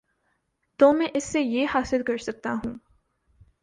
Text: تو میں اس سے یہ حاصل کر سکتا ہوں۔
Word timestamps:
تو 0.79 0.93
میں 0.93 1.07
اس 1.13 1.23
سے 1.23 1.41
یہ 1.41 1.67
حاصل 1.73 2.03
کر 2.03 2.17
سکتا 2.17 2.53
ہوں۔ 2.53 2.73